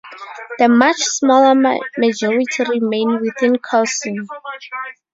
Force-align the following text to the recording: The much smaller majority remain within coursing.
The 0.57 0.67
much 0.67 0.95
smaller 0.97 1.53
majority 1.95 2.63
remain 2.73 3.21
within 3.21 3.59
coursing. 3.59 4.25